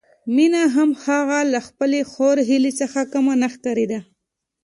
[0.35, 3.99] مينه هم هغه له خپلې خور هيلې څخه کمه نه ښکارېده